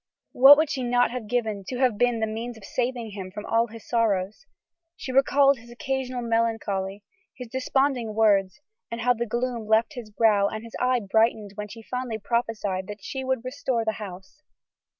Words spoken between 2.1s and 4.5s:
the means of saving him from all his sorrows!